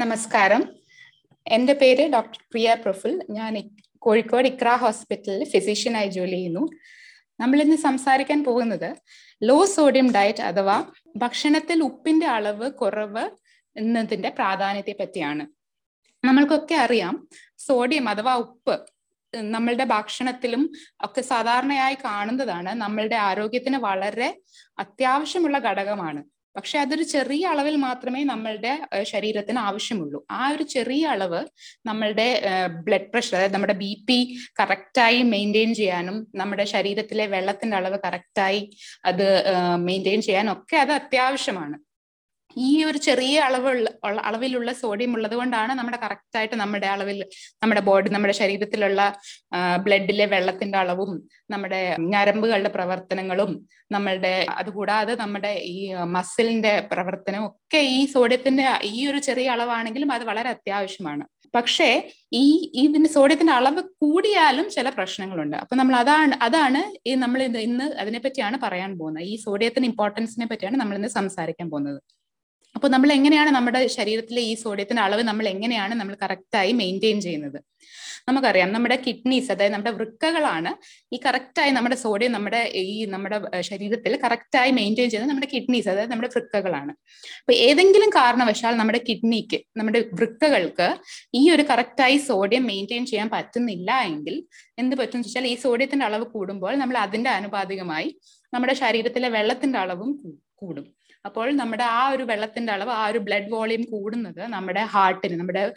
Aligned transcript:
നമസ്കാരം. 0.00 0.62
എന്റെ 1.46 1.72
പേര് 1.72 2.12
ഡോക്ടർ 2.12 2.38
പ്രിയ 2.50 2.76
പ്രഫുൽ. 2.84 3.26
ഞാൻ 3.30 3.70
കോഴിക്കോട് 3.98 4.48
ഇക്ര 4.48 4.68
ഹോസ്പിറ്റലിൽ 4.68 5.44
ഫിസിഷ്യനായി 5.50 6.08
ജോലി 6.08 6.30
ചെയ്യുന്നു. 6.30 6.68
നമ്മൾ 7.40 7.60
ഇന്ന് 7.60 7.76
സംസാരിക്കാൻ 7.76 8.44
പോകുന്നത് 8.44 8.96
ലോ 9.42 9.64
സോഡിയം 9.64 10.12
ഡയറ്റ് 10.12 10.42
അഥവാ 10.42 10.76
ഭക്ഷണത്തിൽ 11.16 11.82
ഉപ്പിന്റെ 11.82 12.26
അളവ് 12.26 12.70
കുറവ് 12.70 13.30
എന്നതിന്റെ 13.76 14.28
പ്രാധാന്യത്തെ 14.28 14.94
പറ്റിയാണ്. 15.00 15.46
നമ്മൾക്കൊക്കെ 16.26 16.74
അറിയാം 16.74 17.28
സോഡിയം 17.58 18.08
അഥവാ 18.08 18.34
ഉപ്പ് 18.34 18.76
നമ്മളുടെ 19.34 19.84
ഭക്ഷണത്തിലും 19.84 20.72
ഒക്കെ 21.00 21.20
സാധാരണയായി 21.20 21.94
കാണുന്നതാണ്. 21.94 22.68
നമ്മളുടെ 22.68 23.16
ആരോഗ്യത്തിന് 23.16 23.76
വളരെ 23.76 24.40
അത്യാവശ്യമുള്ള 24.78 25.58
ഘടകമാണ്. 25.58 26.24
പക്ഷെ 26.56 26.78
അതൊരു 26.78 27.02
ചെറിയ 27.02 27.46
അളവിൽ 27.46 27.76
മാത്രമേ 27.76 28.24
നമ്മളുടെ 28.24 28.72
ശരീരത്തിന് 29.02 29.58
ആവശ്യമുള്ളൂ. 29.58 30.18
ആ 30.30 30.48
ഒരു 30.48 30.62
ചെറിയ 30.62 31.06
അളവ് 31.06 31.40
നമ്മളുടെ 31.86 32.28
ബ്ലഡ് 32.86 33.10
പ്രഷർ 33.12 33.36
അതായത് 33.36 33.54
നമ്മുടെ 33.54 33.72
ബി 33.72 33.92
പി 34.08 34.18
കറക്റ്റായി 34.60 35.22
മെയിന്റെയിൻ 35.22 35.74
ചെയ്യാനും 35.74 36.26
നമ്മുടെ 36.34 36.64
ശരീരത്തിലെ 36.64 37.26
വെള്ളത്തിന്റെ 37.26 37.76
അളവ് 37.76 37.98
കറക്റ്റായി 38.06 38.62
അത് 39.04 39.26
മെയിന്റെയിൻ 39.76 40.22
ചെയ്യാനും 40.22 40.52
ഒക്കെ 40.52 40.76
അത് 40.76 40.92
അത്യാവശ്യമാണ്. 40.92 41.78
ഈ 42.56 42.84
ഒരു 42.84 42.98
ചെറിയ 42.98 43.40
അളവുള്ള 43.40 43.88
അളവിലുള്ള 44.20 44.72
സോഡിയം 44.72 45.12
ഉള്ളത് 45.14 45.34
കൊണ്ടാണ് 45.34 45.72
നമ്മുടെ 45.74 45.98
കറക്റ്റ് 46.04 46.38
ആയിട്ട് 46.38 46.56
നമ്മുടെ 46.56 46.86
അളവിൽ 46.86 47.18
നമ്മുടെ 47.62 47.80
ബോഡി 47.80 48.10
നമ്മുടെ 48.10 48.34
ശരീരത്തിലുള്ള 48.42 49.00
ബ്ലഡിലെ 49.86 50.26
വെള്ളത്തിന്റെ 50.26 50.78
അളവും 50.78 51.12
നമ്മുടെ 51.50 51.80
ഞരമ്പുകളുടെ 52.14 52.68
പ്രവർത്തനങ്ങളും 52.68 53.52
നമ്മളുടെ 53.92 54.34
അതുകൂടാതെ 54.60 55.14
നമ്മുടെ 55.14 55.52
ഈ 55.74 55.78
മസിലിന്റെ 56.16 56.74
പ്രവർത്തനവും 56.92 57.46
ഒക്കെ 57.48 57.80
ഈ 57.98 58.00
സോഡിയത്തിന്റെ 58.14 58.66
ഈ 58.92 59.06
ഒരു 59.10 59.20
ചെറിയ 59.28 59.48
അളവാണെങ്കിലും 59.50 60.12
അത് 60.12 60.24
വളരെ 60.30 60.50
അത്യാവശ്യമാണ്. 60.56 61.24
പക്ഷേ 61.54 61.88
ഈ 62.40 62.44
ഇതിന് 62.84 63.08
സോഡിയത്തിന്റെ 63.14 63.52
അളവ് 63.52 63.80
കൂടിയാലും 64.02 64.70
ചില 64.70 64.88
പ്രശ്നങ്ങളുണ്ട്. 64.98 65.56
അപ്പൊ 65.56 65.76
നമ്മൾ 65.80 65.94
അതാണ് 66.02 66.34
അതാണ് 66.46 66.80
ഈ 67.10 67.14
നമ്മൾ 67.14 67.40
ഇന്ന് 67.68 67.86
അതിനെപ്പറ്റിയാണ് 68.02 68.56
പറയാൻ 68.64 68.98
പോകുന്നത്. 68.98 69.24
ഈ 69.32 69.36
സോഡിയത്തിന്റെ 69.46 69.88
ഇമ്പോർട്ടൻസിനെ 69.92 70.46
പറ്റിയാണ് 70.52 70.76
നമ്മൾ 70.82 70.96
ഇന്ന് 71.00 71.08
സംസാരിക്കാൻ 71.18 71.70
പോകുന്നത്. 71.70 72.00
അപ്പൊ 72.76 72.88
നമ്മൾ 72.94 73.10
എങ്ങനെയാണ് 73.16 73.50
നമ്മുടെ 73.56 73.80
ശരീരത്തിലെ 73.96 74.42
ഈ 74.50 74.52
സോഡിയത്തിന്റെ 74.62 75.02
അളവ് 75.06 75.22
നമ്മൾ 75.30 75.46
എങ്ങനെയാണ് 75.54 75.94
നമ്മൾ 76.00 76.14
കറക്റ്റായി 76.22 76.72
മെയിന്റെയിൻ 76.80 77.18
ചെയ്യുന്നത്? 77.26 77.58
നമുക്കറിയാം 78.28 78.70
നമ്മുടെ 78.74 78.96
കിഡ്നീസ് 79.04 79.48
അതായത് 79.52 79.72
നമ്മുടെ 79.74 79.92
വൃക്കകളാണ് 79.98 80.70
ഈ 81.14 81.16
കറക്റ്റായി 81.26 81.70
നമ്മുടെ 81.76 81.96
സോഡിയം 82.02 82.32
നമ്മുടെ 82.36 82.60
ഈ 82.82 82.96
നമ്മുടെ 83.14 83.38
ശരീരത്തിൽ 83.70 84.12
കറക്റ്റായി 84.24 84.70
മെയിന്റെയിൻ 84.78 85.08
ചെയ്യുന്നത് 85.10 85.32
നമ്മുടെ 85.32 85.50
കിഡ്നീസ് 85.54 85.88
അതായത് 85.92 86.12
നമ്മുടെ 86.12 86.30
വൃക്കകളാണ്. 86.34 86.92
അപ്പൊ 87.40 87.54
ഏതെങ്കിലും 87.68 88.10
കാരണവശാൽ 88.18 88.74
നമ്മുടെ 88.80 89.00
കിഡ്നിക്ക് 89.08 89.60
നമ്മുടെ 89.80 90.00
വൃക്കകൾക്ക് 90.20 90.88
ഈ 91.40 91.42
ഒരു 91.54 91.64
കറക്റ്റായി 91.72 92.18
സോഡിയം 92.30 92.64
മെയിന്റെയിൻ 92.72 93.06
ചെയ്യാൻ 93.12 93.30
പറ്റുന്നില്ല 93.36 93.90
എങ്കിൽ 94.10 94.36
എന്ത് 94.82 94.96
പറ്റും 95.02 95.22
വെച്ചാൽ 95.24 95.48
ഈ 95.52 95.56
സോഡിയത്തിന്റെ 95.66 96.06
അളവ് 96.10 96.28
കൂടുമ്പോൾ 96.36 96.74
നമ്മൾ 96.82 96.98
അതിന്റെ 97.06 97.30
ആനുപാതികമായി 97.36 98.10
നമ്മുടെ 98.52 98.76
ശരീരത്തിലെ 98.84 99.30
വെള്ളത്തിന്റെ 99.38 99.78
അളവും 99.84 100.12
കൂടും. 100.62 100.86
അപ്പോൾ 101.26 101.50
നമ്മുടെ 101.52 101.84
ആ 101.84 102.08
ഒരു 102.08 102.22
വെള്ളത്തിന്റെ 102.22 102.72
അളവ് 102.72 102.90
ആ 102.90 103.06
ഒരു 103.06 103.18
ബ്ലഡ് 103.18 103.50
വോളിയം 103.50 103.82
കൂടുന്നത് 103.84 104.40
നമ്മുടെ 104.48 104.80
ഹാർട്ടിന് 104.84 105.40
നമ്മുടെ 105.40 105.72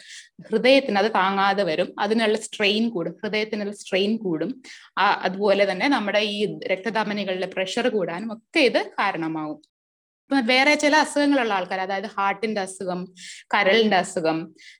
ഹൃദയത്തിന് 0.50 0.98
അത് 0.98 1.10
താങ്ങാതെ 1.14 1.62
വരും. 1.62 1.94
അതിനുള്ള 2.00 2.38
സ്ട്രെയിൻ 2.38 2.88
കൂടും. 2.88 3.14
ഹൃദയത്തിനുള്ള 3.22 3.72
സ്ട്രെയിൻ 3.72 4.16
കൂടും. 4.16 4.62
അതുപോലെ 4.98 5.70
തന്നെ 5.70 5.88
നമ്മുടെ 5.88 6.18
ഈ 6.18 6.58
രക്തധമനികളിലെ 6.66 7.46
പ്രഷർ 7.46 7.88
കൂടാനും 7.88 8.32
ഒക്കെ 8.32 8.60
ഇത് 8.60 8.80
കാരണമാവും. 8.98 9.73
വേറെ 10.30 10.74
ചില 10.74 10.94
അസുഖങ്ങളുള്ള 10.96 11.52
ആൾക്കാർ 11.52 11.80
അതായത് 11.80 12.08
ഹാർട്ടിന്റെ 12.16 12.60
അസുഖം 12.60 13.00
കരളിന്റെ 13.54 13.96
അസുഖം 13.96 14.38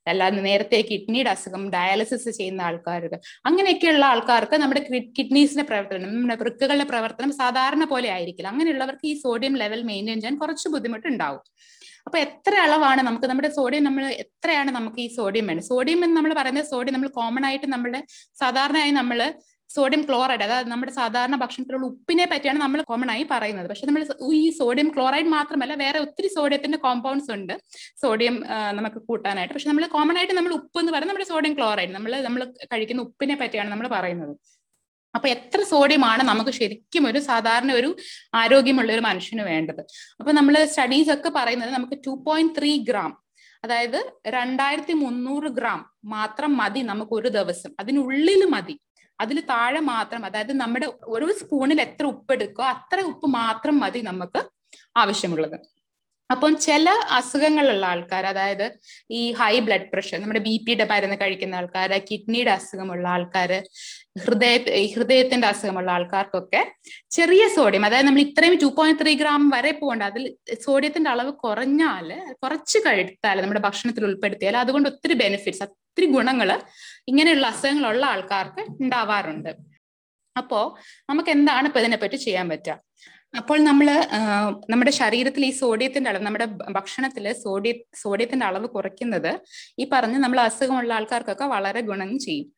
അല്ലാതെ 0.09 0.41
നേരത്തെ 0.41 0.81
കിഡ്നിയുടെ 0.81 1.31
അസുഖം 1.31 1.63
ഡയാലിസിസ് 1.71 2.31
ചെയ്യുന്ന 2.39 2.63
ആൾക്കാർക്ക് 2.63 3.19
അങ്ങനെയൊക്കെയുള്ള 3.47 4.05
ആൾക്കാർക്ക് 4.05 4.55
നമ്മുടെ 4.55 4.83
കിഡ്നീസിന്റെ 5.19 5.63
പ്രവർത്തനം 5.63 6.15
നമ്മുടെ 6.17 6.37
വൃക്കുകളുടെ 6.43 6.85
പ്രവർത്തനം 6.85 7.33
സാധാരണ 7.33 7.85
പോലെ 7.85 8.09
ആയിരിക്കില്ല. 8.09 8.49
അങ്ങനെയുള്ളവർക്ക് 8.49 9.07
ഈ 9.13 9.15
സോഡിയം 9.27 9.57
ലെവൽ 9.57 9.83
മെയിന്റെയിൻ 9.83 10.21
ചെയ്യാൻ 10.21 10.39
കുറച്ച് 10.39 10.69
ബുദ്ധിമുട്ടുണ്ടാവും. 10.69 11.43
അപ്പൊ 12.07 12.19
എത്ര 12.19 12.55
അളവാണ് 12.65 13.03
നമുക്ക് 13.03 13.27
നമ്മുടെ 13.27 13.51
സോഡിയം 13.59 13.85
നമ്മൾ 13.85 14.05
എത്രയാണ് 14.25 14.71
നമുക്ക് 14.71 15.01
ഈ 15.01 15.09
സോഡിയം 15.17 15.47
വേണ്ടത്? 15.47 15.67
സോഡിയം 15.67 16.01
എന്ന് 16.05 16.17
നമ്മൾ 16.17 16.33
പറയുന്നത് 16.35 16.67
സോഡിയം 16.73 16.95
നമ്മൾ 16.97 17.11
കോമൺ 17.19 17.45
ആയിട്ട് 17.47 17.67
നമ്മുടെ 17.67 18.01
സാധാരണയായി 18.41 18.91
നമ്മൾ 18.91 19.21
സോഡിയം 19.77 20.03
ക്ലോറൈഡ് 20.09 20.45
അതായത് 20.47 20.69
നമ്മുടെ 20.73 20.93
സാധാരണ 20.99 21.37
ഭക്ഷണത്തിലുള്ള 21.43 21.87
ഉപ്പിനെ 21.93 22.27
പറ്റിയാണ് 22.33 22.59
നമ്മൾ 22.65 22.81
കോമൺ 22.91 23.11
ആയി 23.15 23.25
പറയുന്നത്. 23.33 23.69
പക്ഷെ 23.73 23.87
നമ്മൾ 23.91 24.03
ഈ 24.41 24.43
സോഡിയം 24.61 24.89
ക്ലോറൈഡ് 24.97 25.31
മാത്രമല്ല 25.37 25.77
വേറെ 25.85 25.99
ഒത്തിരി 26.07 26.29
സോഡിയത്തിന്റെ 26.37 26.79
കോമ്പൗണ്ട്സ് 26.87 27.31
ഉണ്ട് 27.37 27.55
സോഡിയം 28.03 28.37
നമുക്ക് 28.79 29.01
കൂട്ടാനായിട്ട്. 29.09 29.55
പക്ഷെ 29.57 29.71
നമ്മൾ 29.73 29.87
കോമൺ 29.97 30.17
ആയിട്ട് 30.21 30.37
നമ്മൾ 30.41 30.55
ഉപ്പ് 30.59 30.79
എന്ന് 30.83 30.93
പറയുന്നത് 30.95 31.13
നമ്മുടെ 31.13 31.31
സോഡിയം 31.33 31.57
ക്ലോറൈഡ് 31.61 31.95
നമ്മൾ 31.97 32.15
നമ്മൾ 32.29 32.45
കഴിക്കുന്ന 32.75 33.07
ഉപ്പിനെ 33.09 33.37
പറ്റിയാണ് 33.43 33.71
നമ്മൾ 33.75 33.89
പറയുന്നത്. 33.97 34.35
അപ്പൊ 35.17 35.27
എത്ര 35.35 35.61
സോഡിയമാണ് 35.73 36.23
നമുക്ക് 36.31 36.53
ശരിക്കും 36.61 37.05
ഒരു 37.11 37.21
സാധാരണ 37.29 37.71
ഒരു 37.81 37.91
ആരോഗ്യമുള്ള 38.41 38.91
ഒരു 38.97 39.03
മനുഷ്യന് 39.09 39.45
വേണ്ടത്? 39.51 39.83
അപ്പൊ 40.21 40.31
നമ്മൾ 40.39 40.55
സ്റ്റഡീസ് 40.73 41.13
ഒക്കെ 41.17 41.31
പറയുന്നത് 41.37 41.71
നമുക്ക് 41.77 41.97
ടു 42.07 42.13
പോയിന്റ് 42.27 42.55
ത്രീ 42.59 42.73
ഗ്രാം 42.89 43.13
അതായത് 43.65 43.99
രണ്ടായിരത്തി 44.37 44.95
മുന്നൂറ് 45.03 45.51
ഗ്രാം 45.59 45.81
മാത്രം 46.15 46.51
മതി 46.63 46.81
നമുക്ക് 46.91 47.15
ഒരു 47.19 47.31
ദിവസം. 47.37 47.71
അതിനുള്ളിൽ 47.83 48.43
മതി. 48.55 48.75
അതിൽ 49.19 49.41
താഴെ 49.51 49.81
മാത്രം 49.87 50.25
അതായത് 50.25 50.53
നമ്മുടെ 50.57 50.87
ഒരു 51.07 51.29
സ്പൂണിൽ 51.41 51.81
എത്ര 51.81 52.07
ഉപ്പ് 52.07 52.33
എടുക്കോ 52.33 52.65
അത്ര 52.65 53.01
ഉപ്പ് 53.03 53.29
മാത്രം 53.35 53.79
മതി 53.79 54.03
നമുക്ക് 54.03 54.43
ആവശ്യമുള്ളത്. 54.97 55.57
അപ്പം 56.31 56.53
ചില 56.57 56.89
അസുഖങ്ങളുള്ള 57.11 57.87
ആൾക്കാർ 57.87 58.25
അതായത് 58.27 58.65
ഈ 59.11 59.21
ഹൈ 59.33 59.61
ബ്ലഡ് 59.61 59.89
പ്രഷർ 59.93 60.19
നമ്മുടെ 60.21 60.41
ബി 60.41 60.55
പിയുടെ 60.67 60.85
മരുന്ന് 60.91 61.17
കഴിക്കുന്ന 61.21 61.55
ആൾക്കാർ 61.55 61.93
കിഡ്നിയുടെ 62.09 62.51
അസുഖമുള്ള 62.51 63.07
ആൾക്കാർ 63.09 63.51
ഹൃദയ 64.25 64.55
ഹൃദയത്തിന്റെ 64.95 65.47
അസുഖമുള്ള 65.49 65.91
ആൾക്കാർക്കൊക്കെ 65.91 66.63
ചെറിയ 67.11 67.45
സോഡിയം 67.57 67.85
അതായത് 67.85 68.07
നമ്മൾ 68.07 68.21
ഇത്രയും 68.21 68.57
ടു 68.63 68.71
പോയിന്റ് 68.79 69.01
ത്രീ 69.03 69.15
ഗ്രാം 69.15 69.45
വരെ 69.51 69.73
പോകേണ്ട 69.73 70.03
അതിൽ 70.03 70.25
സോഡിയത്തിന്റെ 70.63 71.11
അളവ് 71.11 71.33
കുറഞ്ഞാൽ 71.45 72.09
കുറച്ച് 72.43 72.81
കഴിത്താൽ 72.87 73.43
നമ്മുടെ 73.43 73.63
ഭക്ഷണത്തിൽ 73.69 74.05
ഉൾപ്പെടുത്തിയാൽ 74.05 74.57
അതുകൊണ്ട് 74.57 74.89
ഒത്തിരി 74.89 75.17
ബെനിഫിറ്റ്സ് 75.23 75.67
ഒത്തിരി 75.97 76.07
ഗുണങ്ങൾ 76.15 76.49
ഇങ്ങനെയുള്ള 77.11 77.47
അസുഖങ്ങളുള്ള 77.53 78.05
ആൾക്കാർക്ക് 78.13 78.63
ഉണ്ടാവാറുണ്ട്. 78.83 79.51
അപ്പോ 80.37 80.61
നമുക്ക് 81.11 81.31
എന്താണ് 81.31 81.67
ഇപ്പൊ 81.69 81.81
ഇതിനെപ്പറ്റി 81.83 82.19
ചെയ്യാൻ 82.25 82.47
പറ്റുക? 82.53 82.75
അപ്പോൾ 83.41 83.59
നമ്മൾ 83.69 83.87
നമ്മുടെ 84.73 84.93
ശരീരത്തിൽ 84.99 85.43
ഈ 85.47 85.53
സോഡിയത്തിന്റെ 85.61 86.11
അളവ് 86.11 86.25
നമ്മുടെ 86.27 86.47
ഭക്ഷണത്തിൽ 86.79 87.25
സോഡിയ 87.45 87.73
സോഡിയത്തിന്റെ 88.03 88.47
അളവ് 88.47 88.67
കുറയ്ക്കുന്നത് 88.75 89.33
ഈ 89.81 89.87
പറഞ്ഞ 89.93 90.19
നമ്മൾ 90.25 90.41
അസുഖമുള്ള 90.49 90.93
ആൾക്കാർക്കൊക്കെ 90.99 91.47
വളരെ 91.55 91.83
ഗുണം 91.91 92.11
ചെയ്യും. 92.27 92.49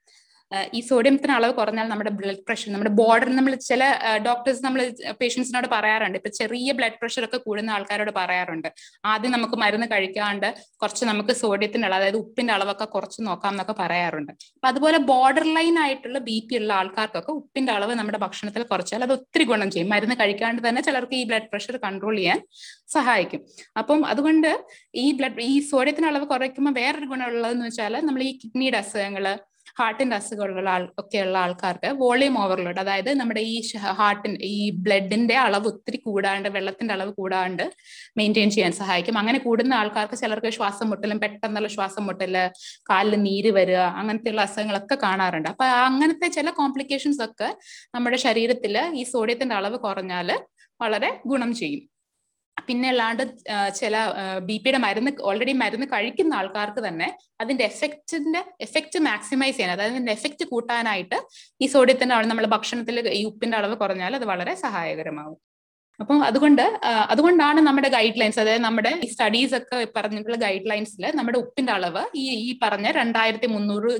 ഈ 0.76 0.80
സോഡിയത്തിന് 0.88 1.32
അളവ് 1.36 1.52
കുറഞ്ഞാൽ 1.58 1.86
നമ്മുടെ 1.92 2.10
ബ്ലഡ് 2.18 2.42
പ്രഷർ 2.46 2.68
നമ്മുടെ 2.72 2.92
ബോർഡർ 2.98 3.28
നമ്മൾ 3.38 3.54
ചില 3.68 3.82
ഡോക്ടേഴ്സ് 4.26 4.62
നമ്മൾ 4.66 4.80
പേഷ്യൻസിനോട് 5.20 5.66
പറയാറുണ്ട്. 5.72 6.16
ഇപ്പൊ 6.20 6.30
ചെറിയ 6.38 6.72
ബ്ലഡ് 6.78 6.98
പ്രഷർ 7.00 7.24
ഒക്കെ 7.28 7.38
കൂടുന്ന 7.46 7.70
ആൾക്കാരോട് 7.76 8.12
പറയാറുണ്ട്. 8.18 8.68
ആദ്യം 9.12 9.32
നമുക്ക് 9.36 9.56
മരുന്ന് 9.62 9.86
കഴിക്കാണ്ട് 9.92 10.48
കുറച്ച് 10.82 11.04
നമുക്ക് 11.10 11.34
സോഡിയത്തിന്റെ 11.42 11.88
അളവ് 11.88 12.00
അതായത് 12.00 12.18
ഉപ്പിന്റെ 12.22 12.52
അളവൊക്കെ 12.56 12.86
കുറച്ച് 12.94 13.18
നോക്കാം 13.28 13.52
എന്നൊക്കെ 13.54 13.74
പറയാറുണ്ട്. 13.82 14.32
അപ്പൊ 14.56 14.68
അതുപോലെ 14.72 15.00
ബോർഡർ 15.10 15.46
ലൈൻ 15.56 15.76
ആയിട്ടുള്ള 15.84 16.20
ബി 16.28 16.36
പി 16.48 16.56
ഉള്ള 16.60 16.72
ആൾക്കാർക്കൊക്കെ 16.80 17.32
ഉപ്പിന്റെ 17.40 17.72
അളവ് 17.76 17.94
നമ്മുടെ 18.00 18.20
ഭക്ഷണത്തിൽ 18.26 18.64
കുറച്ചാൽ 18.72 19.02
അത് 19.08 19.14
ഒത്തിരി 19.18 19.46
ഗുണം 19.50 19.70
ചെയ്യും. 19.74 19.90
മരുന്ന് 19.94 20.16
കഴിക്കാണ്ട് 20.22 20.62
തന്നെ 20.68 20.82
ചിലർക്ക് 20.88 21.16
ഈ 21.20 21.24
ബ്ലഡ് 21.32 21.50
പ്രഷർ 21.54 21.76
കൺട്രോൾ 21.86 22.16
ചെയ്യാൻ 22.20 22.40
സഹായിക്കും. 22.96 23.42
അപ്പം 23.82 24.00
അതുകൊണ്ട് 24.12 24.50
ഈ 25.04 25.06
ബ്ലഡ് 25.18 25.42
ഈ 25.50 25.54
സോഡിയത്തിന്റെ 25.72 26.10
അളവ് 26.12 26.26
കുറയ്ക്കുമ്പോൾ 26.34 26.74
വേറൊരു 26.80 27.08
ഗുണമുള്ളതെന്ന് 27.12 27.66
വെച്ചാൽ 27.70 27.94
നമ്മൾ 28.08 28.22
ഈ 28.30 28.32
കിഡ്നിയുടെ 28.42 28.80
അസുഖങ്ങൾ 28.84 29.26
ഹാർട്ടിന്റെ 29.78 30.16
അസുഖമുള്ള 30.16 30.70
ആൾ 30.70 30.92
ഒക്കെയുള്ള 30.98 31.38
ആൾക്കാർക്ക് 31.38 31.86
വോളിയം 31.86 32.38
ഓവർലോഡ് 32.38 32.80
അതായത് 32.80 33.14
നമ്മുടെ 33.14 33.40
ഈ 33.40 33.62
ഹാർട്ടിൻ 33.76 34.38
ഈ 34.42 34.70
ബ്ലഡിന്റെ 34.70 35.34
അളവ് 35.36 35.66
ഒത്തിരി 35.66 35.96
കൂടാണ്ട് 35.96 36.48
വെള്ളത്തിന്റെ 36.48 36.94
അളവ് 36.94 37.12
കൂടാണ്ട് 37.12 37.72
മെയിന്റെയിൻ 38.18 38.50
ചെയ്യാൻ 38.50 38.72
സഹായിക്കും. 38.72 39.18
അങ്ങനെ 39.18 39.38
കൂടുന്ന 39.38 39.74
ആൾക്കാർക്ക് 39.74 40.14
ചിലർക്ക് 40.14 40.50
ശ്വാസം 40.50 40.90
മുട്ടലും 40.90 41.20
പെട്ടെന്നുള്ള 41.20 41.68
ശ്വാസം 41.68 42.06
മുട്ടൽ 42.06 42.36
കാലിൽ 42.90 43.22
നീര് 43.22 43.50
വരിക 43.50 43.76
അങ്ങനത്തെയുള്ള 43.76 44.40
അസുഖങ്ങളൊക്കെ 44.40 44.94
കാണാറുണ്ട്. 44.94 45.48
അപ്പൊ 45.48 45.64
അങ്ങനത്തെ 45.64 46.28
ചില 46.28 46.50
കോംപ്ലിക്കേഷൻസ് 46.50 47.22
ഒക്കെ 47.24 47.56
നമ്മുടെ 47.94 48.16
ശരീരത്തിൽ 48.16 48.78
ഈ 48.94 49.02
സോഡിയത്തിന്റെ 49.02 49.54
അളവ് 49.54 49.76
കുറഞ്ഞാൽ 49.76 50.38
വളരെ 50.80 51.20
ഗുണം 51.26 51.54
ചെയ്യും. 51.54 51.95
പിന്നെ 52.56 52.88
അല്ലാണ്ട് 52.88 53.22
ചില 53.76 53.96
ബി 54.48 54.56
പിയുടെ 54.58 54.78
മരുന്ന് 54.78 55.10
ഓൾറെഡി 55.22 55.52
മരുന്ന് 55.62 55.86
കഴിക്കുന്ന 55.86 56.34
ആൾക്കാർക്ക് 56.34 56.82
തന്നെ 56.86 57.08
അതിന്റെ 57.40 57.64
എഫക്റ്റിന്റെ 57.64 58.42
എഫക്റ്റ് 58.66 59.00
മാക്സിമൈസ് 59.08 59.56
ചെയ്യാൻ 59.56 59.72
അതായത് 59.74 59.94
അതിന്റെ 59.94 60.12
എഫക്റ്റ് 60.12 60.46
കൂട്ടാനായിട്ട് 60.52 61.18
ഈ 61.60 61.68
സോഡിയത്തിന്റെ 61.74 62.14
അളവ് 62.16 62.30
നമ്മുടെ 62.32 62.50
ഭക്ഷണത്തിൽ 62.56 62.98
ഈ 63.20 63.24
ഉപ്പിന്റെ 63.32 63.58
അളവ് 63.60 63.76
കുറഞ്ഞാൽ 63.82 64.14
അത് 64.16 64.26
വളരെ 64.32 64.54
സഹായകരമാവും. 64.66 65.38
അപ്പം 66.00 66.24
അതുകൊണ്ട് 66.24 66.62
അതുകൊണ്ടാണ് 66.84 67.60
നമ്മുടെ 67.60 67.88
ഗൈഡ് 67.88 68.20
ലൈൻസ് 68.20 68.40
അതായത് 68.40 68.62
നമ്മുടെ 68.62 68.90
ഈ 69.04 69.06
സ്റ്റഡീസ് 69.06 69.54
ഒക്കെ 69.54 69.78
പറഞ്ഞിട്ടുള്ള 69.96 70.36
ഗൈഡ് 70.36 70.70
ലൈൻസിൽ 70.70 71.04
നമ്മുടെ 71.16 71.38
ഉപ്പിന്റെ 71.38 71.72
അളവ് 71.72 72.02
ഈ 72.16 72.24
ഈ 72.48 72.58
പറഞ്ഞ 72.62 72.90
രണ്ടായിരത്തി 72.90 73.46
മുന്നൂറ് 73.46 73.92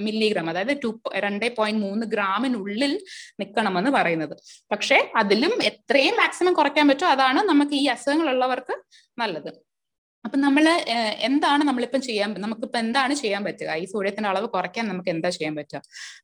മില്ലിഗ്രാം 0.00 0.50
അതായത് 0.50 0.74
ടു 0.84 0.90
രണ്ട് 1.16 1.46
പോയിന്റ് 1.56 1.82
മൂന്ന് 1.86 2.06
ഗ്രാമിനുള്ളിൽ 2.06 2.92
നിൽക്കണമെന്ന് 3.40 3.90
പറയുന്നത്. 3.90 4.34
പക്ഷേ 4.72 4.98
അതിലും 5.16 5.54
എത്രയും 5.70 6.16
മാക്സിമം 6.16 6.52
കുറയ്ക്കാൻ 6.52 6.88
പറ്റുമോ? 6.88 7.10
അതാണ് 7.10 7.42
നമുക്ക് 7.48 7.74
ഈ 7.82 7.86
അസുഖങ്ങളുള്ളവർക്ക് 7.96 8.76
നല്ലത്. 9.18 9.50
അപ്പൊ 10.28 10.38
നമ്മൾ 10.44 10.64
എന്താണ് 11.28 11.62
നമ്മളിപ്പം 11.68 12.00
ചെയ്യാൻ 12.06 12.30
നമുക്കിപ്പോൾ 12.44 12.78
എന്താണ് 12.82 13.14
ചെയ്യാൻ 13.20 13.42
പറ്റുക? 13.46 13.70
ഈ 13.82 13.84
സോഡിയത്തിന്റെ 13.92 14.28
അളവ് 14.32 14.46
കുറയ്ക്കാൻ 14.54 14.84
നമുക്ക് 14.90 15.10
എന്താ 15.12 15.28
ചെയ്യാൻ 15.36 15.54
പറ്റുക? 15.58 15.78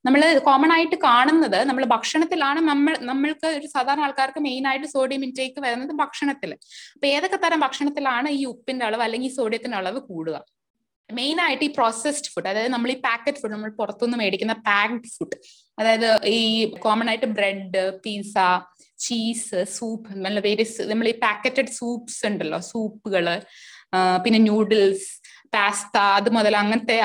നമ്മൾ 0.06 0.20
കോമൺ 0.48 0.70
ആയിട്ട് 0.74 0.96
കാണുന്നത് 1.06 1.58
നമ്മൾ 1.70 1.84
ഭക്ഷണത്തിലാണ് 1.94 2.60
നമ്മൾ 2.70 2.94
നമ്മൾക്ക് 3.10 3.48
ഒരു 3.58 3.68
സാധാരണ 3.74 4.04
ആൾക്കാർക്ക് 4.08 4.42
മെയിൻ 4.48 4.66
ആയിട്ട് 4.70 4.90
സോഡിയം 4.96 5.24
ഇൻടേക്ക് 5.28 5.62
വരുന്നത് 5.66 5.94
ഭക്ഷണത്തിൽ 6.02 6.52
അപ്പൊ 6.94 7.08
ഏതൊക്കെ 7.14 7.38
തരം 7.44 7.62
ഭക്ഷണത്തിലാണ് 7.66 8.30
ഈ 8.38 8.44
ഉപ്പിന്റെ 8.52 8.86
അളവ് 8.88 9.04
അല്ലെങ്കിൽ 9.06 9.30
ഈ 9.30 9.36
സോഡിയത്തിന്റെ 9.40 9.78
അളവ് 9.80 10.02
കൂടുക? 10.10 10.36
മെയിൻ 11.10 11.38
ആയിട്ട് 11.46 11.64
ഈ 11.66 11.72
പ്രോസസ്ഡ് 11.78 12.30
ഫുഡ് 12.34 12.48
അതായത് 12.50 12.72
നമ്മൾ 12.74 12.90
ഈ 12.92 12.98
പാക്കറ്റ് 13.06 13.40
ഫുഡ് 13.40 13.54
നമ്മൾ 13.54 13.72
പുറത്തുനിന്ന് 13.80 14.18
മേടിക്കുന്ന 14.20 14.54
പാക്ഡ് 14.68 15.10
ഫുഡ് 15.16 15.36
അതായത് 15.78 16.08
ഈ 16.36 16.40
കോമൺ 16.84 17.08
ആയിട്ട് 17.12 17.28
ബ്രെഡ് 17.38 17.82
പിസ്സ 18.04 18.36
ചീസ് 18.98 19.60
സൂപ്പ് 19.76 20.16
നല്ല 20.26 20.38
വേരിയസ് 20.46 20.82
നമ്മൾ 20.90 21.06
ഈ 21.10 21.16
പാക്കറ്റഡ് 21.24 21.72
സൂപ്സ് 21.78 22.20
ഉണ്ടല്ലോ 22.28 22.60
സൂപ്പുകൾ 22.72 23.26
പിന്നെ 24.24 24.38
ന്യൂഡിൽസ് 24.38 25.08
പാസ്ത 25.52 25.96
അത് 26.18 26.28
മുതൽ 26.32 26.54
അങ്ങനത്തെ 26.56 26.96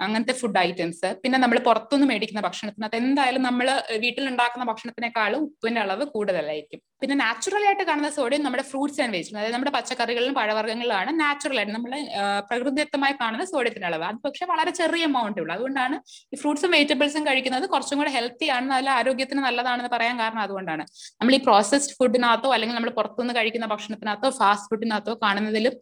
അങ്ങനത്തെ 0.00 0.34
ഫുഡ് 0.40 0.58
ഐറ്റംസ് 0.58 1.08
പിന്നെ 1.22 1.38
നമ്മൾ 1.38 1.58
പുറത്തുനിന്ന് 1.58 2.08
മേടിക്കുന്ന 2.10 2.40
ഭക്ഷണത്തിനകത്ത് 2.40 2.98
എന്തായാലും 3.02 3.42
നമ്മൾ 3.42 3.68
വീട്ടിൽ 4.04 4.24
ഉണ്ടാക്കുന്ന 4.28 4.66
ഭക്ഷണത്തിനേക്കാളും 4.72 5.42
ഉപ്പിന്റെ 5.48 5.80
അളവ് 5.80 6.04
കൂടുതലായിരിക്കും. 6.14 6.80
പിന്നെ 7.02 7.14
നാച്ചുറൽ 7.22 7.62
ആയിട്ട് 7.68 7.84
കാണുന്ന 7.88 8.08
സോഡിയം 8.16 8.42
നമ്മുടെ 8.46 8.64
ഫ്രൂട്ട്സ് 8.70 9.00
ആൻഡ് 9.02 9.12
വെജിറ്റബിൾ 9.14 9.38
അതായത് 9.40 9.54
നമ്മുടെ 9.56 9.72
പച്ചക്കറികളിലും 9.76 10.34
പഴവർഗങ്ങളിലാണ് 10.38 11.10
നാച്ചുറൽ 11.22 11.58
ആയിട്ട് 11.60 11.72
നമ്മൾ 11.76 11.92
പ്രകൃതിദത്തമായി 12.48 13.14
കാണുന്ന 13.22 13.44
സോഡിയത്തിന്റെ 13.52 13.88
അളവ്. 13.90 14.04
അത് 14.10 14.18
പക്ഷേ 14.26 14.44
വളരെ 14.52 14.72
ചെറിയ 14.80 15.08
എമൗണ്ട് 15.10 15.38
ഉള്ളൂ. 15.42 15.52
അതുകൊണ്ടാണ് 15.56 15.96
ഈ 16.32 16.38
ഫ്രൂട്ട്സും 16.42 16.70
വെജിറ്റബിൾസും 16.76 17.24
കഴിക്കുന്നത് 17.28 17.66
കുറച്ചും 17.74 17.98
കൂടെ 18.00 18.12
ഹെൽത്തി 18.16 18.48
ആണ് 18.56 18.66
നല്ല 18.74 18.88
ആരോഗ്യത്തിന് 18.98 19.42
നല്ലതാണെന്ന് 19.46 19.92
പറയാൻ 19.96 20.16
കാരണം 20.22 20.42
അതുകൊണ്ടാണ്. 20.46 20.84
നമ്മൾ 21.20 21.34
ഈ 21.38 21.40
പ്രോസസ്ഡ് 21.48 21.96
ഫുഡിനകത്തോ 22.00 22.50
അല്ലെങ്കിൽ 22.56 22.76
നമ്മൾ 22.78 22.92
പുറത്തുനിന്ന് 22.98 23.34
കഴിക്കുന്ന 23.38 23.68
ഭക്ഷണത്തിനകത്തോ 23.74 24.30
ഫാസ്റ്റ് 24.40 24.70
ഫുഡിനകത്തോ 24.72 25.14
കാണുന്നതിലും 25.24 25.74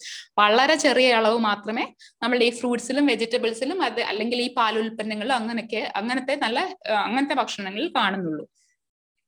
വളരെ 0.43 0.76
ചെറിയ 0.87 1.11
അളവ് 1.20 1.40
മാത്രമേ 1.49 1.84
നമ്മൾ 2.25 2.38
ഈ 2.49 2.50
ഫ്രൂട്ട്സിലും 2.61 3.05
വെജിറ്റബിൾസിലും 3.12 3.78
അത് 3.88 4.00
അല്ലെങ്കിൽ 4.12 4.40
ഈ 4.46 4.49
പാലുൽപ്പന്നങ്ങളിലും 4.61 5.37
അങ്ങനെയൊക്കെ 5.40 5.82
അങ്ങനത്തെ 6.00 6.37
നല്ല 6.46 6.58
അങ്ങനത്തെ 7.06 7.37
ഭക്ഷണങ്ങളിൽ 7.43 7.90
കാണുന്നുള്ളൂ. 7.99 8.46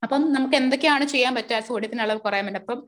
അപ്പം 0.03 0.33
നമുക്ക് 0.33 0.55
എന്തൊക്കെയാണ് 0.55 1.05
ചെയ്യാൻ 1.05 1.35
പറ്റുക? 1.35 1.59
സോഡിയത്തിന്റെ 1.61 2.05
അളവ് 2.05 2.21
കുറയാൻ 2.21 2.47
പറ്റും 2.47 2.61
അപ്പം 2.61 2.81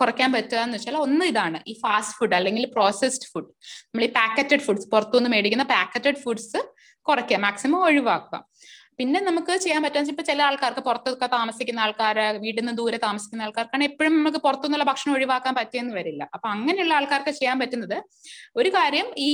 കുറയ്ക്കാൻ 0.00 0.32
പറ്റുക 0.32 0.58
എന്ന് 0.58 0.76
വെച്ചാൽ 0.76 0.96
ഒന്ന് 0.96 1.24
ഇതാണ്. 1.24 1.58
ഈ 1.66 1.72
ഫാസ്റ്റ് 1.82 2.16
ഫുഡ് 2.18 2.34
അല്ലെങ്കിൽ 2.34 2.66
പ്രോസസ്ഡ് 2.66 3.28
ഫുഡ്. 3.32 3.50
നമ്മൾ 3.84 4.04
ഈ 4.04 4.12
പാക്കറ്റഡ് 4.12 4.60
ഫുഡ്സ് 4.60 4.88
പുറത്തുനിന്ന് 4.88 5.30
മേടിക്കുന്ന 5.30 5.64
പാക്കറ്റഡ് 5.64 6.16
ഫുഡ്സ് 6.16 6.62
കുറയ്ക്കുക. 7.08 7.36
മാക്സിമം 7.36 7.84
ഒഴിവാക്കുക. 7.84 8.38
പിന്നെ 9.00 9.20
നമുക്ക് 9.26 9.52
ചെയ്യാൻ 9.64 9.80
പറ്റുന്ന 9.82 10.12
ഇപ്പൊ 10.12 10.24
ചില 10.30 10.40
ആൾക്കാർക്ക് 10.46 10.82
പുറത്തൊക്കെ 10.86 11.26
താമസിക്കുന്ന 11.34 11.80
ആൾക്കാർ 11.84 12.18
വീട്ടിൽ 12.42 12.60
നിന്ന് 12.62 12.74
ദൂരെ 12.80 12.98
താമസിക്കുന്ന 13.04 13.44
ആൾക്കാർക്കാണ് 13.46 13.84
എപ്പോഴും 13.90 14.12
നമുക്ക് 14.16 14.40
പുറത്തുനിന്നുള്ള 14.46 14.86
ഭക്ഷണം 14.88 15.12
ഒഴിവാക്കാൻ 15.18 15.54
പറ്റിയെന്ന് 15.58 15.94
വരില്ല. 15.98 16.22
അപ്പൊ 16.34 16.46
അങ്ങനെയുള്ള 16.54 16.94
ആൾക്കാർക്ക് 16.98 17.32
ചെയ്യാൻ 17.38 17.56
പറ്റുന്നത് 17.62 17.96
ഒരു 18.60 18.70
കാര്യം 18.76 19.06
ഈ 19.28 19.30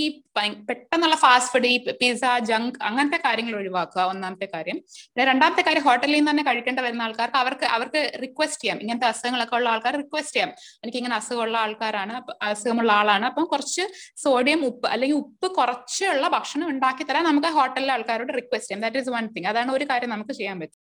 പെട്ടെന്നുള്ള 0.68 1.16
ഫാസ്റ്റ് 1.24 1.52
ഫുഡ് 1.52 1.70
ഈ 1.74 1.76
പിസ്സ 2.00 2.24
ജങ്ക് 2.50 2.78
അങ്ങനത്തെ 2.88 3.18
കാര്യങ്ങൾ 3.26 3.56
ഒഴിവാക്കുക 3.60 4.02
ഒന്നാമത്തെ 4.12 4.48
കാര്യം. 4.54 4.78
പിന്നെ 5.10 5.26
രണ്ടാമത്തെ 5.30 5.62
കാര്യം 5.68 5.84
ഹോട്ടലിൽ 5.88 6.16
നിന്ന് 6.18 6.30
തന്നെ 6.30 6.44
കഴിക്കേണ്ട 6.50 6.80
വരുന്ന 6.86 7.06
ആൾക്കാർക്ക് 7.08 7.38
അവർക്ക് 7.42 7.66
അവർക്ക് 7.76 8.02
റിക്വസ്റ്റ് 8.24 8.60
ചെയ്യാം. 8.62 8.78
ഇങ്ങനത്തെ 8.84 9.08
അസുഖങ്ങളൊക്കെ 9.12 9.56
ഉള്ള 9.60 9.68
ആൾക്കാർ 9.74 9.94
റിക്വസ്റ്റ് 10.02 10.36
ചെയ്യാം. 10.36 10.52
എനിക്ക് 10.82 11.00
ഇങ്ങനെ 11.02 11.16
അസുഖമുള്ള 11.20 11.58
ആൾക്കാരാണ് 11.64 12.14
അസുഖമുള്ള 12.52 12.92
ആളാണ് 13.00 13.26
അപ്പം 13.30 13.46
കുറച്ച് 13.54 13.86
സോഡിയം 14.24 14.62
ഉപ്പ് 14.70 14.88
അല്ലെങ്കിൽ 14.94 15.18
ഉപ്പ് 15.24 15.50
കുറച്ചുള്ള 15.58 16.26
ഭക്ഷണം 16.38 16.66
ഉണ്ടാക്കി 16.74 17.06
തരാൻ 17.10 17.24
നമുക്ക് 17.30 17.52
ഹോട്ടലിലെ 17.58 17.94
ആൾക്കാരോട് 17.98 18.34
റിക്വസ്റ്റ് 18.40 18.70
ചെയ്യാം. 18.70 18.86
ദാറ്റ് 18.86 19.02
ഈസ് 19.04 19.12
വൺ 19.18 19.26
തിങ് 19.36 19.50
അതാണ് 19.56 19.72
ഒരു 19.78 19.86
കാര്യം 19.92 20.12
നമുക്ക് 20.16 20.34
ചെയ്യാൻ 20.40 20.58
പറ്റും. 20.62 20.80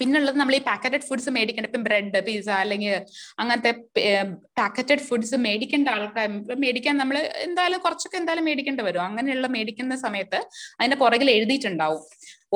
പിന്നുള്ളത് 0.00 0.36
നമ്മൾ 0.40 0.54
ഈ 0.58 0.60
പാക്കറ്റഡ് 0.68 1.06
ഫുഡ്സ് 1.08 1.30
മേടിക്കേണ്ട. 1.34 1.66
ഇപ്പം 1.70 1.82
ബ്രെഡ് 1.88 2.20
പിസ്സ 2.26 2.48
അല്ലെങ്കിൽ 2.62 2.94
അങ്ങനത്തെ 3.40 3.70
പാക്കറ്റഡ് 4.60 5.04
ഫുഡ്സ് 5.08 5.36
മേടിക്കേണ്ട 5.44 5.88
ആൾക്കാർ 5.96 6.30
മേടിക്കാൻ 6.64 6.94
നമ്മൾ 7.02 7.16
എന്തായാലും 7.46 7.82
കുറച്ചൊക്കെ 7.84 8.18
എന്തായാലും 8.20 8.46
മേടിക്കേണ്ടി 8.48 8.84
വരും. 8.88 9.02
അങ്ങനെയുള്ള 9.08 9.48
മേടിക്കുന്ന 9.56 9.96
സമയത്ത് 10.06 10.38
അതിന്റെ 10.78 10.98
പുറകിൽ 11.02 11.30
എഴുതിയിട്ടുണ്ടാവും. 11.36 12.02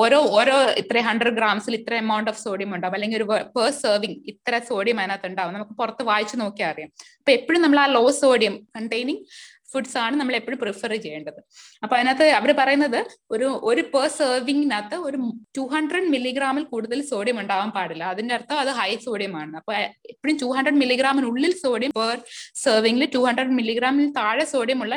ഓരോ 0.03 0.19
ഓരോ 0.39 0.57
ഇത്ര 0.81 0.99
ഹൺഡ്രഡ് 1.09 1.37
ഗ്രാംസിൽ 1.39 1.75
ഇത്ര 1.79 1.95
എമൗണ്ട് 2.05 2.31
ഓഫ് 2.33 2.41
സോഡിയം 2.47 2.73
ഉണ്ടാവും. 2.77 2.97
അല്ലെങ്കിൽ 2.99 3.19
ഒരു 3.21 3.27
പെർ 3.57 3.71
സെർവിങ് 3.83 4.19
ഇത്ര 4.33 4.61
സോഡിയം 4.71 4.99
അതിനകത്ത് 5.03 5.31
ഉണ്ടാവും. 5.31 5.55
നമുക്ക് 5.57 5.77
പുറത്ത് 5.81 6.03
വായിച്ചു 6.11 6.37
നോക്കിയാൽ 6.43 6.73
അറിയാം. 6.75 6.91
അപ്പൊ 7.21 7.33
എപ്പോഴും 7.39 7.63
നമ്മൾ 7.67 7.81
ആ 7.85 7.87
ലോ 7.97 8.05
സോഡിയം 8.25 8.57
കണ്ടെയ്നിങ് 8.77 9.25
ഫുഡ്സ് 9.73 9.97
ആണ് 10.05 10.15
നമ്മൾ 10.21 10.35
എപ്പോഴും 10.39 10.59
പ്രിഫർ 10.63 10.93
ചെയ്യേണ്ടത്. 11.05 11.41
അപ്പൊ 11.83 11.95
അതിനകത്ത് 11.99 12.27
അവർ 12.39 12.51
പറയുന്നത് 12.61 12.99
ഒരു 13.35 13.49
ഒരു 13.71 13.83
പെർ 13.95 14.07
സെർവിങ്ങിനകത്ത് 14.19 14.97
ഒരു 15.09 15.19
ടു 15.59 15.65
ഹൺഡ്രഡ് 15.75 16.09
മില്ലിഗ്രാമിൽ 16.15 16.65
കൂടുതൽ 16.73 17.01
സോഡിയം 17.13 17.39
ഉണ്ടാവാൻ 17.43 17.71
പാടില്ല. 17.77 18.05
അതിന്റെ 18.15 18.35
അർത്ഥം 18.39 18.59
അത് 18.65 18.73
ഹൈ 18.81 18.91
സോഡിയം 19.07 19.37
ആണ്. 19.43 19.55
അപ്പൊ 19.61 19.75
എപ്പോഴും 20.15 20.39
ടു 20.45 20.51
ഹൺഡ്രഡ് 20.57 20.81
മില്ലിഗ്രാമിനുള്ളിൽ 20.83 21.55
സോഡിയം 21.65 21.95
പെർ 22.01 22.17
സെർവിംഗിൽ 22.65 23.07
ടു 23.17 23.23
ഹൺഡ്രഡ് 23.29 23.57
മില്ലിഗ്രാമിൽ 23.61 24.09
താഴെ 24.21 24.47
സോഡിയം 24.55 24.83
ഉള്ള 24.87 24.97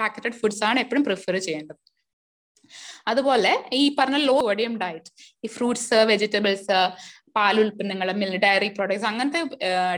പാക്കറ്റഡ് 0.00 0.38
ഫുഡ്സ് 0.40 0.64
ആണ് 0.70 0.80
എപ്പോഴും 0.84 1.04
പ്രിഫർ 1.10 1.36
ചെയ്യേണ്ടത്. 1.48 1.80
അതുപോലെ 3.10 3.50
ഈ 3.80 3.82
പറഞ്ഞ 3.98 4.18
ലോ 4.28 4.36
സോഡിയം 4.46 4.72
ഡയറ്റ് 4.82 5.10
ഈ 5.44 5.48
ഫ്രൂട്ട്സ് 5.56 5.98
വെജിറ്റബിൾസ് 6.10 6.78
പാൽ 7.36 7.56
ഉൽപ്പന്നങ്ങൾ 7.62 8.08
ഡയറി 8.44 8.68
പ്രോഡക്ട്സ് 8.76 9.06
അങ്ങനത്തെ 9.10 9.40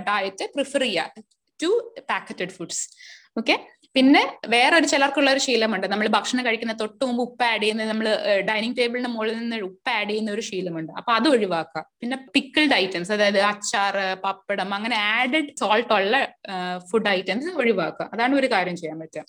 ഡയറ്റ് 0.08 0.46
പ്രിഫർ 0.54 0.82
ചെയ്യുക 0.86 1.22
ടു 1.60 1.70
പാക്കറ്റഡ് 2.10 2.54
ഫുഡ്സ് 2.56 2.82
ഓക്കെ 3.40 3.54
പിന്നെ 3.94 4.20
വേറെ 4.54 4.74
ഒരു 4.76 4.86
ചിലർക്കുള്ള 4.86 5.28
ഒരു 5.34 5.40
ശീലമുണ്ട്. 5.44 5.86
നമ്മൾ 5.92 6.06
ഭക്ഷണം 6.16 6.42
കഴിക്കുന്ന 6.46 6.74
തൊട്ട് 6.80 7.02
മുമ്പ് 7.04 7.22
ഉപ്പ് 7.22 7.44
ആഡ് 7.44 7.62
ചെയ്യുന്ന 7.62 7.84
നമ്മൾ 7.84 8.08
ഡൈനിങ് 8.48 8.76
ടേബിളിന്റെ 8.78 9.10
മുകളിൽ 9.14 9.34
നിന്ന് 9.38 9.56
ഉപ്പ് 9.68 9.90
ആഡ് 9.90 10.08
ചെയ്യുന്ന 10.10 10.30
ഒരു 10.36 10.44
ശീലമുണ്ട്. 10.48 10.92
അപ്പൊ 11.00 11.12
അത് 11.12 11.28
ഒഴിവാക്കുക. 11.28 11.82
പിന്നെ 12.00 12.18
പിക്കിൾഡ് 12.34 12.74
ഐറ്റംസ് 12.82 13.12
അതായത് 13.16 13.40
അച്ചാർ 13.52 13.96
പപ്പടം 14.24 14.74
അങ്ങനെ 14.78 14.96
ആഡഡ് 15.16 15.50
സോൾട്ട് 15.62 15.92
ഉള്ള 15.98 16.16
ഫുഡ് 16.90 17.10
ഐറ്റംസ് 17.16 17.50
ഒഴിവാക്കുക. 17.62 18.06
അതാണ് 18.14 18.34
ഒരു 18.40 18.50
കാര്യം 18.54 18.76
ചെയ്യാൻ 18.82 18.98
പറ്റുക. 19.04 19.24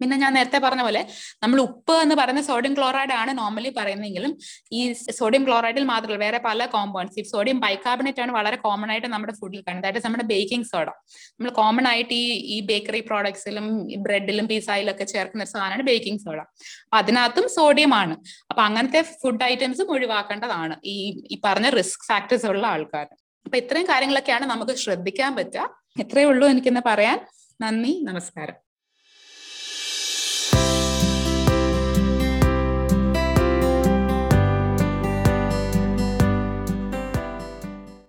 പിന്നെ 0.00 0.16
ഞാൻ 0.22 0.32
നേരത്തെ 0.38 0.58
പറഞ്ഞ 0.66 0.82
പോലെ 0.86 1.02
നമ്മൾ 1.42 1.60
ഉപ്പ് 1.66 1.94
എന്ന് 2.04 2.14
പറയുന്ന 2.20 2.42
സോഡിയം 2.50 2.74
ക്ലോറൈഡ് 2.78 3.14
ആണ് 3.20 3.38
നോർമലി 3.38 3.70
പറയുന്നതെങ്കിലും 3.78 4.32
ഈ 4.78 4.80
സോഡിയം 5.20 5.44
ക്ലോറൈഡിൽ 5.48 5.84
മാത്രമല്ല 5.92 6.20
വേറെ 6.24 6.38
പല 6.48 6.66
കോമ്പൗണ്ട്സ് 6.74 7.18
ഈ 7.20 7.24
സോഡിയം 7.34 7.60
ബൈകാർബണേറ്റ് 7.66 8.22
ആണ് 8.24 8.32
വളരെ 8.38 8.56
കോമൺ 8.56 8.90
ആയിട്ട് 8.94 9.08
നമ്മുടെ 9.14 9.34
ഫുഡിൽ 9.40 9.60
കാണുന്നത്. 9.66 9.86
ദാറ്റ് 9.86 10.06
നമ്മുടെ 10.06 10.26
ബേക്കിംഗ് 10.32 10.68
സോഡ 10.72 10.88
നമ്മൾ 11.36 11.50
കോമൺ 11.60 11.86
ആയിട്ട് 11.92 12.14
ഈ 12.14 12.26
ഈ 12.56 12.58
ബേക്കറി 12.70 13.00
പ്രോഡക്ട്സിലും 13.00 13.66
ബ്രെഡിലും 14.06 14.46
പിസയിലും 14.52 14.92
ഒക്കെ 14.94 15.04
ചേർക്കുന്ന 15.04 15.44
ഒരു 15.46 15.50
സാധനമാണ് 15.50 15.86
ബേക്കിംഗ് 15.90 16.22
സോഡ 16.26 16.38
അപ്പൊ 16.86 16.96
അതിനകത്തും 17.02 17.48
സോഡിയം 17.58 17.94
ആണ്. 18.02 18.16
അപ്പൊ 18.50 18.62
അങ്ങനത്തെ 18.62 19.02
ഫുഡ് 19.22 19.44
ഐറ്റംസും 19.50 19.90
ഒഴിവാക്കേണ്ടതാണ് 19.96 20.76
ഈ 20.94 20.96
ഈ 21.32 21.40
പറഞ്ഞ 21.46 21.68
റിസ്ക് 21.78 22.06
ഫാക്ടേഴ്സ് 22.10 22.46
ഉള്ള 22.52 22.66
ആൾക്കാർ. 22.66 23.06
അപ്പൊ 23.46 23.56
ഇത്രയും 23.62 23.86
കാര്യങ്ങളൊക്കെയാണ് 23.90 24.46
നമുക്ക് 24.52 24.76
ശ്രദ്ധിക്കാൻ 24.84 25.32
പറ്റുക. 25.36 25.66
ഇത്രയേ 26.04 26.26
ഉള്ളൂ 26.26 26.46
എനിക്കിന്ന് 26.48 26.82
പറയാൻ. 26.86 27.18
നന്ദി 27.60 27.92
നമസ്കാരം. 28.08 28.65